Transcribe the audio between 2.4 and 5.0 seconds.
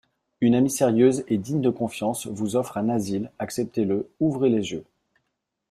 offre un asile, acceptez-le, ouvrez les yeux.